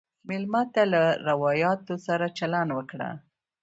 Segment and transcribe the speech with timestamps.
[0.27, 3.09] مېلمه ته له روایاتو سره چلند وکړه.